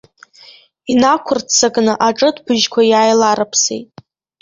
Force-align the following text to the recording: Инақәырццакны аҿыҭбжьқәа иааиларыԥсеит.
Инақәырццакны 0.91 1.93
аҿыҭбжьқәа 2.07 2.81
иааиларыԥсеит. 2.91 3.89